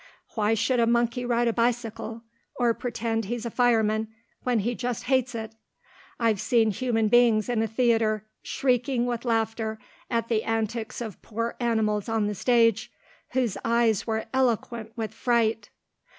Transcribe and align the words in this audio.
Why 0.33 0.55
should 0.55 0.79
a 0.79 0.87
monkey 0.87 1.25
ride 1.25 1.47
a 1.47 1.53
bicycle, 1.53 2.23
or 2.55 2.73
pretend 2.73 3.25
he's 3.25 3.45
a 3.45 3.51
fireman, 3.51 4.07
when 4.41 4.61
he 4.61 4.73
just 4.73 5.03
hates 5.03 5.35
it? 5.35 5.53
I've 6.19 6.41
seen 6.41 6.71
human 6.71 7.07
beings 7.07 7.47
in 7.47 7.61
a 7.61 7.67
theatre, 7.67 8.25
shrieking 8.41 9.05
with 9.05 9.25
laughter 9.25 9.77
at 10.09 10.27
the 10.27 10.43
antics 10.43 11.01
of 11.01 11.21
poor 11.21 11.55
animals 11.59 12.09
on 12.09 12.25
the 12.25 12.33
stage, 12.33 12.91
whose 13.33 13.59
eyes 13.63 14.07
were 14.07 14.25
eloquent 14.33 14.91
with 14.95 15.13
fright. 15.13 15.69